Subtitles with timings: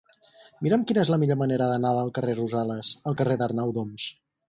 [0.67, 4.13] Mira'm quina és la millor manera d'anar del carrer de Rosales al carrer d'Arnau d'Oms.